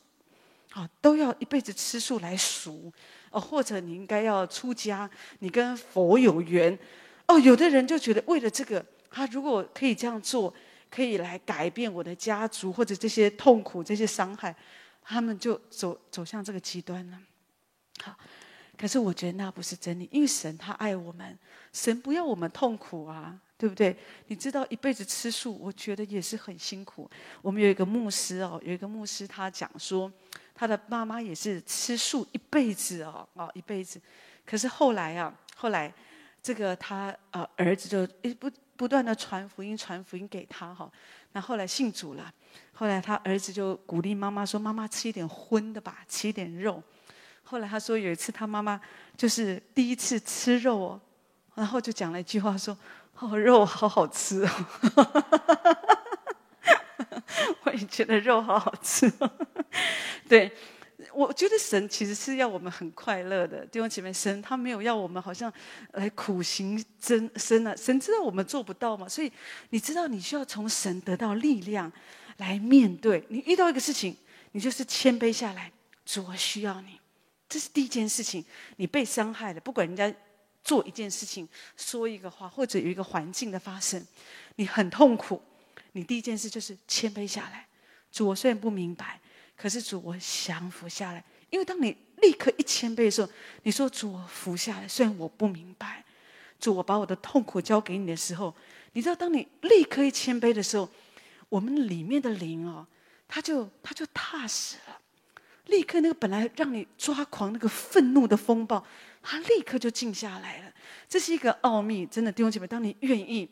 [0.74, 2.90] 哦，都要一辈子吃素来赎，
[3.30, 6.78] 哦，或者你应该要出家，你跟佛有缘，
[7.30, 10.52] 哦，有的人就觉得为了这个，他如果可以这样做，
[10.90, 14.54] 可以来改变我的家族或者这些痛苦、这些伤害。
[15.02, 17.18] 他们就走走向这个极端了。
[18.02, 18.16] 好，
[18.76, 21.36] 可是我觉得那不是真理，因为神他爱我们，
[21.72, 23.96] 神不要我们痛苦啊，对不对？
[24.26, 27.10] 你知道一辈子吃素，我觉得也是很辛苦。
[27.42, 30.10] 我们有一个牧师哦，有一个牧师他讲说，
[30.54, 34.00] 他的妈妈也是吃素一辈子哦，哦一辈子。
[34.46, 35.92] 可是后来啊，后来
[36.42, 40.90] 这个他呃儿子就一不不断的传福音，传福音给他哈。
[41.32, 42.32] 那后来信主了。
[42.72, 46.82] 后来他儿子就鼓励妈妈说：“妈妈吃一点荤的吧，吃一点肉。”
[47.44, 48.80] 后来他说有一次他妈妈
[49.16, 51.00] 就是第一次吃肉哦，
[51.54, 52.76] 然后就讲了一句话说
[53.20, 54.50] ：“哦，肉好好吃哦。
[57.64, 59.30] ”我也觉得肉好好吃哦。
[60.26, 60.50] 对，
[61.12, 65.52] 我觉得神其实是要我们很快乐的，弟兄姐妹，神他没有要我们好像
[65.92, 69.30] 来苦行真身啊，神知道我们做不到嘛，所以
[69.70, 71.92] 你知道你需要从神得到力量。
[72.36, 74.16] 来面对你遇到一个事情，
[74.52, 75.70] 你就是谦卑下来。
[76.06, 76.98] 主，我需要你，
[77.46, 78.42] 这是第一件事情。
[78.76, 80.10] 你被伤害了，不管人家
[80.64, 81.46] 做一件事情、
[81.76, 84.02] 说一个话，或者有一个环境的发生，
[84.56, 85.42] 你很痛苦。
[85.92, 87.66] 你第一件事就是谦卑下来。
[88.10, 89.20] 主，我虽然不明白，
[89.60, 91.22] 可是主，我降服下来。
[91.50, 93.28] 因为当你立刻一谦卑的时候，
[93.64, 94.88] 你说主，我服下来。
[94.88, 96.04] 虽然我不明白，
[96.58, 98.54] 主，我把我的痛苦交给你的时候，
[98.92, 100.88] 你知道，当你立刻一谦卑的时候。
[101.50, 102.86] 我们里面的灵哦，
[103.26, 105.00] 他就他就踏实了，
[105.66, 108.86] 立刻那个本来让你抓狂那个愤怒的风暴，
[109.20, 110.72] 它立刻就静下来了。
[111.08, 113.48] 这是一个奥秘，真的弟兄姐妹，当你愿意，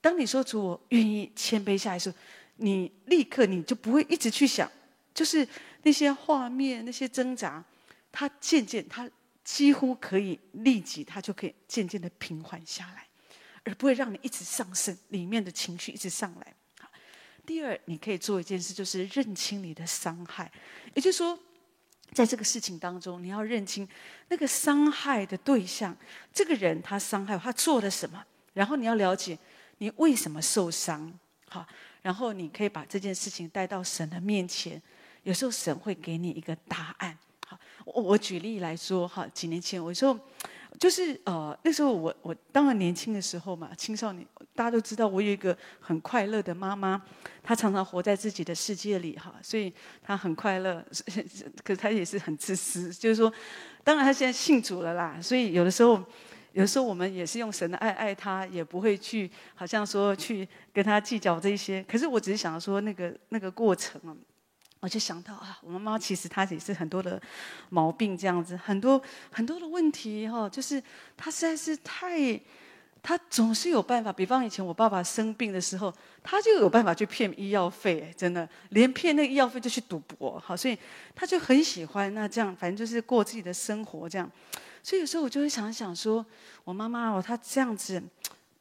[0.00, 2.16] 当你说出我愿意谦卑下来的时候，
[2.56, 4.68] 你立刻你就不会一直去想，
[5.16, 5.48] 就是
[5.82, 7.64] 那些画面那些挣扎，
[8.12, 9.10] 它渐渐它
[9.42, 13.06] 几乎可以立即，它就可以渐渐的平缓下来，
[13.64, 16.54] 而不会让你一直上升，里面的情绪一直上来。
[17.46, 20.50] 第二，你可以做一件事，就是认清你的伤害。
[20.94, 21.38] 也就是说，
[22.12, 23.88] 在这个事情当中，你要认清
[24.28, 25.96] 那个伤害的对象，
[26.32, 29.38] 这个人他伤害，他做了什么，然后你要了解
[29.78, 31.16] 你为什么受伤。
[31.48, 31.64] 好，
[32.02, 34.82] 然后你可以把这件事情带到神的面前，
[35.26, 37.18] 有时候神会给你一个答案。
[37.46, 40.18] 好，我我举例来说，哈，几年前我说。
[40.78, 47.00] 就是呃，那时候我我当然年轻的时候嘛，青少年，大家都知道我有一个很快乐的妈妈，
[47.42, 50.84] 她常常活在自己的世界里哈，所以她很快乐，
[51.64, 53.32] 可是她也是很自私，就是说，
[53.82, 55.94] 当然她现在信主了啦，所以有的时候，
[56.52, 64.14] 有的时候我们也是用神的爱爱她，也不会去好像说去跟她计较这些，可是我只是想说那个那个过程啊。
[64.80, 67.20] 我就想到啊，我妈妈其实她也是很多的
[67.70, 70.80] 毛病这样子，很多很多的问题哈，就是
[71.16, 72.40] 她实在是太，
[73.02, 74.12] 她总是有办法。
[74.12, 80.78] 比方以前我爸爸生病的时候，她就有办法去骗医药费，真的连骗那个医药费就去赌博，好，所以
[81.14, 84.30] 她就很喜欢那这样，反正就是过自己的生活这样。
[84.82, 86.24] 所以有时候我就会想想说，
[86.62, 88.00] 我妈妈哦，她这样子。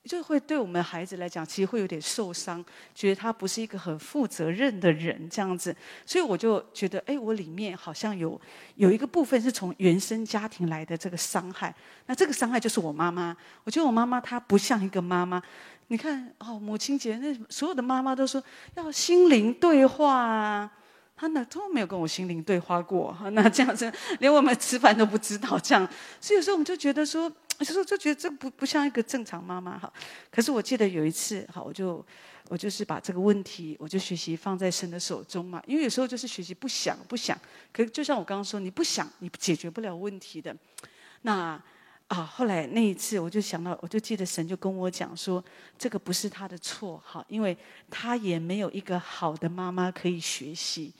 [0.05, 2.63] 就会对我们孩子来讲，其实会有点受伤，
[2.93, 8.39] 觉得他不是一个很负责任的人这样子，所以我就觉得，哎，我里面好像有
[8.75, 11.73] 有一个部分是从原生家庭来的这个伤害，
[12.05, 13.35] 那这个伤害就是我妈妈。
[13.63, 15.41] 我觉得我妈妈她不像一个妈妈。
[15.87, 20.71] 你看哦，母亲节那所有的妈妈都说要心灵对话啊，
[21.15, 25.87] 她哪都没有跟我心灵对话过， 那这样子连我们吃饭都不知道这样，
[26.19, 27.31] 所以有时候我们就觉得说。
[27.59, 29.89] 就说就觉得这不不像一个正常妈妈哈，
[30.29, 32.05] 可是我记得有一次哈，我就
[32.49, 35.63] 我就是把这个问题，我就学习放在神的手中嘛。
[35.65, 37.39] 因为有时候就是学习不想不想，
[37.71, 40.53] 可是就像我刚刚说，你不想你解决不了问题的。
[41.21, 41.57] 那
[42.07, 45.43] 啊，后来那一次我就想到，我就记得神就跟我讲说，
[45.77, 47.57] 这个不是他的错哈，因为
[47.89, 50.93] 他也没有一个好的妈妈可以学习。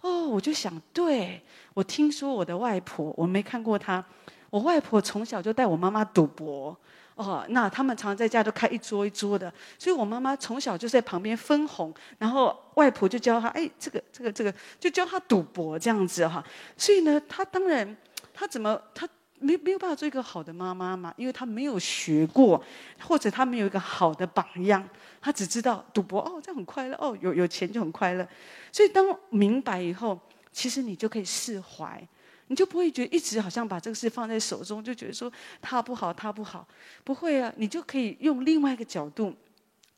[0.00, 1.40] 哦，我就想，对，
[1.74, 4.04] 我听说我的外婆，我没看过她。
[4.48, 6.76] 我外婆从小就带我妈妈赌博，
[7.14, 16.44] 哦，那他们常常在家都开一桌一桌的，所以我妈妈从小就在旁边分红，然后外婆就教她，哎，这个这个这个，就教她赌博这样子哈。
[16.76, 17.96] 所以呢，她当然，
[18.34, 19.08] 她怎么她
[19.40, 21.12] 没没有办法做一个好的妈妈嘛？
[21.16, 22.62] 因为她没有学过，
[23.00, 24.88] 或者她没有一个好的榜样，
[25.20, 28.26] 她只知道赌博哦，这样很快乐哦，有有钱就很快乐。
[28.70, 30.18] 所以当明白以后，
[30.52, 32.06] 其实你就可以释怀。
[32.48, 36.66] 你就不会觉得一直好像把这个事放在手中，就觉得说他不好，他不好，
[37.04, 39.32] 不会啊，你就可以用另外一个角度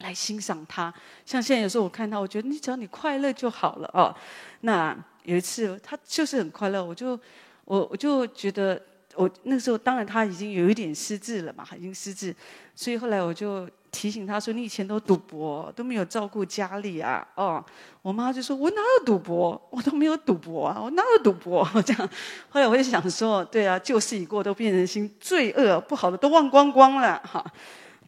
[0.00, 0.92] 来欣赏他。
[1.24, 4.14] 像现在有时候我看到，我觉得你只要你快乐就好了哦。
[4.61, 7.18] 那有一次他就是很快乐，我就
[7.64, 8.78] 我我就觉得
[9.14, 12.35] 我那时候当然他已经有一点失智了嘛，已经失智，
[12.75, 13.68] 所以后来我就。
[13.92, 17.62] 提醒他说：“你以前都赌博，都没有照顾家里啊！”哦，
[18.01, 19.68] 我妈就说：“我哪有赌博？
[19.70, 20.81] 我都没有赌博啊！
[20.83, 22.11] 我哪有赌博？”这样，
[22.48, 27.44] 后来我就想说：“对啊，旧事已过，都变成新，罪恶不好的都忘光光了。”哈，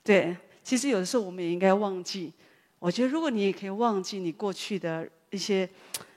[0.02, 2.32] 对，其实有的时候我们也应该忘记。
[2.78, 5.68] 我觉得，如果你也可以忘记你过去的一些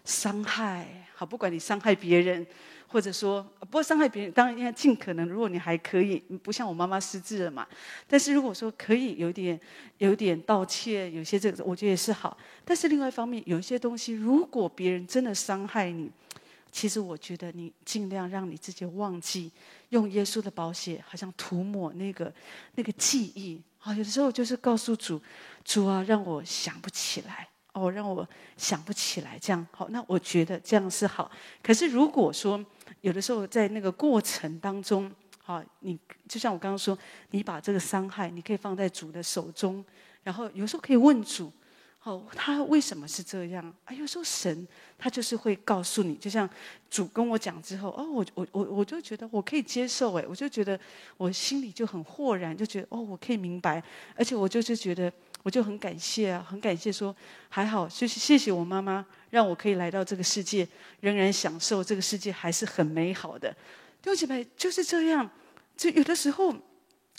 [0.06, 2.48] 伤害，好，不管你伤害别人。
[2.90, 5.28] 或者说，不会伤害别人，当然应该尽可能。
[5.28, 7.68] 如果你还可以，不像我妈妈失智了嘛。
[8.08, 9.60] 但是如果说可以有点、
[9.98, 12.38] 有点道歉，有些这个，我觉得也是好。
[12.64, 16.10] 但是另外一方面，有一些东西，如果别人真的伤害你，
[16.72, 19.52] 其实我觉得你尽量让你自己忘记，
[19.90, 22.34] 用耶稣的宝血，好像涂抹那个
[22.76, 23.62] 那个记忆。
[23.80, 25.22] 啊，有的时候就是告诉主，
[25.64, 27.48] 主啊，让我想不起来。
[27.74, 29.88] 哦，让我想不起来，这样好。
[29.90, 31.30] 那我觉得这样是好。
[31.62, 32.60] 可是如果说
[33.02, 35.12] 有的时候在那个过程当中，
[35.44, 36.98] 好，你就像我刚刚说，
[37.32, 39.84] 你把这个伤害，你可以放在主的手中，
[40.24, 41.52] 然后有时候可以问主，
[42.04, 43.74] 哦，他为什么是这样？
[43.86, 46.50] 啊，有时候神他就是会告诉你，就像
[46.90, 50.80] 主跟我讲之后，哦，我我我我就觉得我可以接受，哎，我就觉得
[51.18, 53.84] 我心里就很豁然，就觉得哦，我可以明白，
[54.16, 55.12] 而且我就是觉得。
[55.44, 57.16] 我就很感谢啊，很感谢说
[57.48, 60.68] 还好，就是谢谢我妈妈，让我可以来到这个世界，
[61.02, 63.50] 仍然享受这个世界还是很美好的。
[64.02, 65.30] 弟兄姐妹就是这样，
[65.76, 66.56] 就有的时候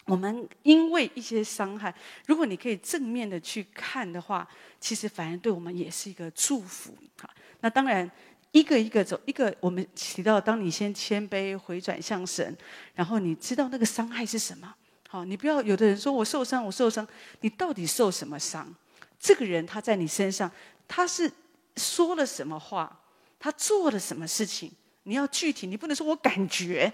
[0.06, 1.94] 我们因为一些伤害，
[2.26, 4.48] 如果你可以正面的去看的话，
[4.80, 6.94] 其实反而对我们也是一个祝福。
[7.20, 7.28] 哈，
[7.60, 8.10] 那当然
[8.52, 12.56] 一个一个走，一个我们提到，当你先谦卑回转向神，
[12.94, 14.74] 然后你知道那个伤害是什么。
[15.10, 17.06] 好，你不要有的人说我受伤，我受伤，
[17.40, 18.74] 你到底受什么伤？
[19.20, 20.50] 这个人他在你身上，
[20.86, 21.30] 他是
[21.78, 23.00] 说了什么话？
[23.38, 24.70] 他做了什么事情？
[25.04, 26.92] 你要具体，你不能说我感觉。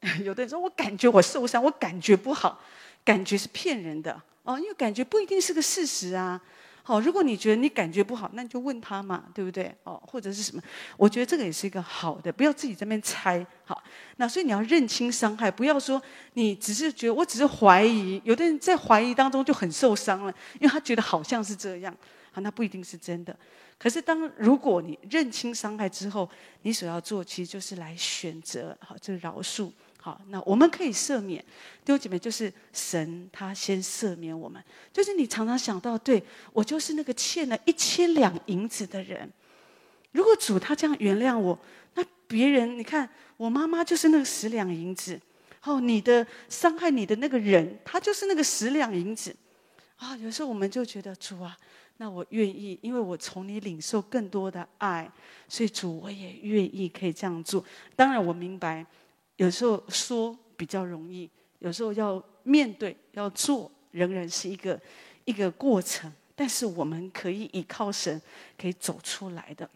[0.22, 2.60] 有的人说我感觉我受伤，我感觉不好，
[3.04, 6.40] 感觉是骗人的哦，因为感觉不一定是个事实啊。
[6.82, 9.74] 好，如果你觉得你感觉不好，那你就问他嘛，对不对？
[9.84, 10.62] 哦，或者是什么？
[10.96, 13.44] 我觉得这个也是一个好的，不要自己在那边猜。
[13.64, 13.82] 好，
[14.16, 16.00] 那所以你要认清伤害，不要说
[16.34, 18.20] 你只是觉得，我只是怀疑。
[18.24, 21.94] 有的人在怀疑当中就很受伤了，因为他觉得好像是这样，
[22.32, 23.36] 好，那不一定是真的。
[23.78, 26.28] 可是当如果你认清伤害之后，
[26.62, 31.40] 你所要做其实就是来选择好，这饶恕，好，那我们可以赦免。
[31.84, 34.60] 弟兄姐妹，就是神他先赦免我们，
[34.92, 36.20] 就是你常常想到，对，
[36.52, 39.30] 我就是那个欠了一千两银子的人。
[40.10, 41.56] 如果主他这样原谅我，
[41.94, 45.20] 那别人你看，我妈妈就是那个十两银子。
[45.64, 49.34] 哦，你的伤害你的那个人，他就是那个十两银子。
[49.96, 51.54] 啊，有时候我们就觉得主啊，
[51.98, 55.10] 那我愿意，因为我从你领受更多的爱，
[55.48, 57.62] 所以主我也愿意可以这样做。
[57.94, 58.86] 当然我明白，
[59.36, 61.28] 有时候说比较容易，
[61.58, 64.80] 有时候要面对要做，仍然是一个
[65.24, 66.12] 一个过程。
[66.36, 68.22] 但是我们可以依靠神，
[68.56, 69.68] 可以走出来的。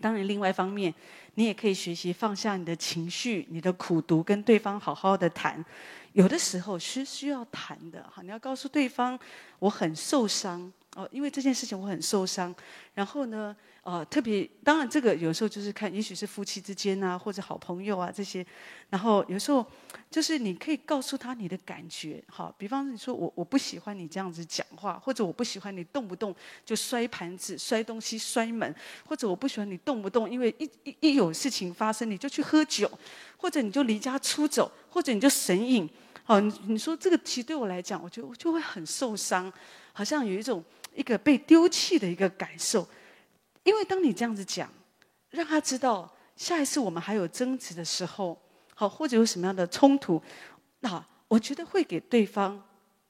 [0.00, 0.92] 当然，另外一方面，
[1.34, 5.62] 你也可以学习放下你的情绪、你的苦读，跟对方好好的谈。
[6.14, 9.20] 有的时候是需要谈的，哈，你要告诉对方，
[9.58, 12.54] 我很受伤哦，因为这件事情我很受伤。
[12.94, 18.44] 然后呢，呃，特别当然这个有时候就是看，也许是夫妻之间啊，或者好朋友啊这些。
[18.90, 19.66] 然后有时候
[20.10, 26.34] 就是你可以告诉他你的感觉，哈，比方说你说我我不喜欢你这样子讲话，或者我不喜欢你动不动
[26.64, 28.74] 就摔盘子、摔东西、摔门，
[29.06, 32.90] 或者我不喜欢你动不动因为一一一有事情发生你就去喝酒，
[33.38, 35.88] 或者你就离家出走，或者你就神隐。
[36.24, 39.52] 好，你你说这个其实对我来讲，我就我就会很受伤，
[39.92, 40.62] 好像有一种
[40.94, 42.88] 一个被丢弃的一个感受。
[43.64, 44.68] 因为当你这样子讲，
[45.30, 48.40] 让他知道下一次我们还有争执的时候，
[48.74, 50.20] 好，或者有什么样的冲突，
[50.80, 52.60] 那我觉得会给对方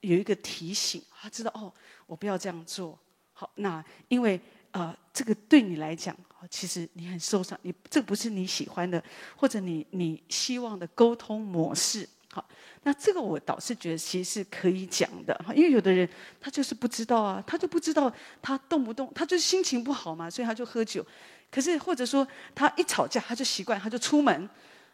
[0.01, 1.73] 有一个提醒，他知道哦，
[2.07, 2.99] 我不要这样做。
[3.33, 4.39] 好，那因为
[4.73, 6.17] 呃，这个对你来讲，
[6.51, 9.03] 其实你很受伤，你这不是你喜欢的，
[9.37, 12.09] 或者你你希望的沟通模式。
[12.35, 12.43] 好，
[12.85, 16.09] 那这个我倒是觉得其实是可以讲的哈，因为有的人
[16.41, 18.11] 他就是不知道啊，他就不知道
[18.41, 21.05] 他动不动他就是心情不好嘛，所以他就喝酒。
[21.51, 24.49] 可是或者说他一吵架他就习惯他就出门，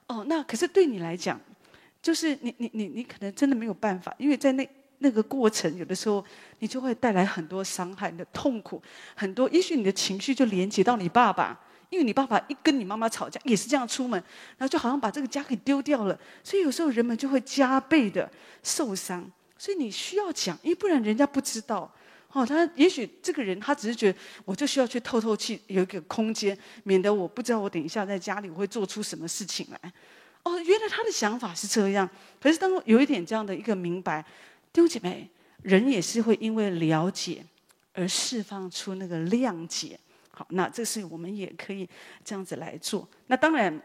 [0.08, 1.40] 哦，那可是对你来讲，
[2.02, 4.68] 就是你你你你可能真的没有办法，因为在那
[4.98, 6.24] 那个过程有的时候
[6.58, 8.82] 你就会带来很多伤害、你的痛苦，
[9.14, 11.56] 很多也许你的情绪就连接到你爸爸。
[11.90, 14.22] 因为你爸爸一跟你妈妈吵架，也是这样出门，
[14.56, 18.30] 然后就好像把这个家给丢掉了，所以有时候人们就会加倍的
[18.62, 19.30] 受伤。
[19.56, 21.90] 所以你需要讲，因为不然人家不知道。
[22.30, 29.92] 哦，他也许这个人他只是觉得，我就需要去透透气，有一个空间，免得我不知道我等一下在家里我会做出什么事情来。
[30.42, 32.08] 哦，原来他的想法是这样。
[32.38, 34.22] 可是当有一点这样的一个明白，
[34.72, 35.26] 弟兄姐妹，
[35.62, 37.42] 人也是会因为了解
[37.94, 39.98] 而释放出那个谅解。
[40.38, 41.88] 好，那这是我们也可以
[42.24, 43.08] 这样子来做。
[43.26, 43.82] 那当然，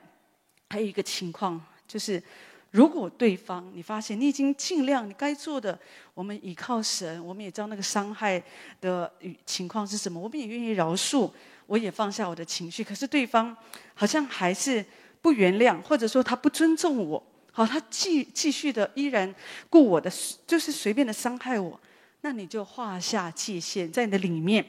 [0.70, 2.22] 还有一个情况就是，
[2.70, 5.80] 如果对方你发现你已经尽量你该做的，
[6.14, 8.40] 我们倚靠神，我们也知道那个伤害
[8.80, 9.12] 的
[9.48, 11.32] 情况是什么，我们也愿意饶恕，
[11.66, 12.84] 我也放下我的情绪。
[12.84, 13.58] 可是对方
[13.96, 14.86] 好像还是
[15.20, 19.34] 不原谅，或者说他不尊重我，好，他继继续的依然
[19.72, 20.08] 顾我的，
[20.46, 21.80] 就是随便的伤害我，
[22.22, 24.64] 那你就画下界限，在你的里面。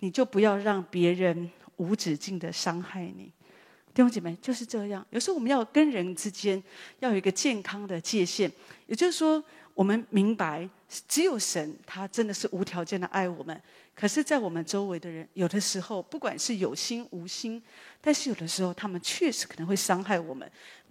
[0.00, 3.32] 你就不要让别人无止境的伤害你，
[3.92, 5.04] 弟兄姐妹，就是这样。
[5.10, 6.62] 有时候我们要跟人之间
[7.00, 8.50] 要有一个健康的界限，
[8.86, 9.42] 也就是说，
[9.74, 10.68] 我们明白
[11.06, 13.60] 只有神他真的是无条件的爱我们。
[13.94, 17.60] 可是，在我们周围的人，有的时候不管是有心无心，
[18.00, 20.48] 但是有的时候他们确实可能会伤害我们。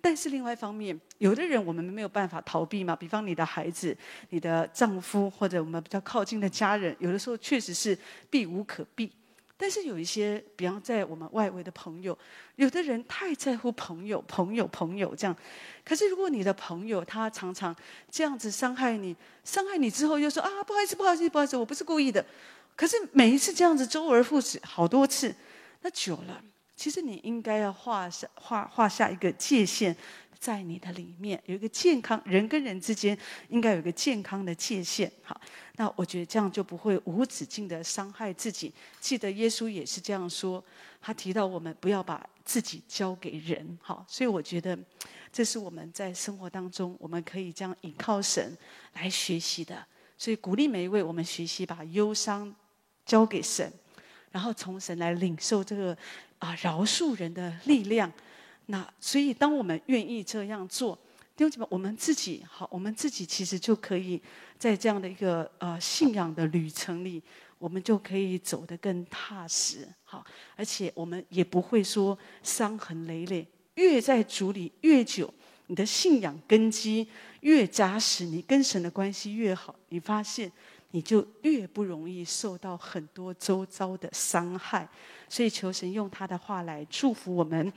[0.07, 3.93] 但是另外一方面，有的人我们没有办法逃避嘛，比方你的孩子、
[4.29, 7.97] 你的丈夫或者我们比较靠近的家人，有的时候确实是
[8.29, 9.11] 避无可避。
[9.57, 12.17] 但是有一些，比方在我们外围的朋友，
[12.55, 15.35] 有的人太在乎朋友、朋友、朋友这样。
[15.83, 17.75] 可是如果你的朋友他常常
[18.09, 22.25] 这样子伤害你，伤害你之后又说啊，不好意思，不好意思，不好意思，我不是故意的。
[22.77, 25.35] 可是每一次这样子周而复始好多次，
[25.81, 26.41] 那久了。
[26.78, 29.93] 其实你应该要画下画画下一个界限，
[30.39, 33.17] 在你的里面有一个健康，人跟人之间
[33.49, 35.11] 应该有一个健康的界限。
[35.23, 35.41] 好，
[35.78, 38.71] 那我觉得这样就不会无止境的伤害自己。
[39.01, 40.63] 记得耶稣也是这样说，
[41.01, 43.75] 他提到我们不要把自己交给人。
[43.82, 44.78] 好，所以我觉得
[45.34, 48.55] 这是我们在生活当中我们可以这样依靠神
[48.93, 49.84] 来学习的。
[50.15, 52.55] 所以鼓励每一位我们学习把忧伤
[53.03, 53.73] 交给神，
[54.32, 55.97] 然后从神来领受这个。
[56.39, 58.11] 啊，饶恕人的力量。
[58.67, 60.93] 那所以，当我们愿意这样做，
[61.35, 64.21] 弟兄姐妹，我们自己好，我们自己其实就可以
[64.59, 67.23] 在这样的一个呃信仰的旅程里，
[67.57, 69.88] 我们就可以走得更踏实。
[70.03, 70.25] 好，
[70.55, 73.47] 而且我们也不会说伤痕累累。
[73.75, 75.33] 越在主里越久，
[75.67, 77.07] 你的信仰根基
[77.41, 80.51] 越扎实，你跟神的关系越好，你发现。
[80.97, 84.89] 你就越不容易受到很多周遭的伤害。
[85.29, 87.71] 所以求神用他的话来祝福我们。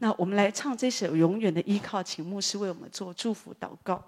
[0.00, 4.04] 那我们来唱这首《永远的依靠》，请牧师为我们做祝福祷告。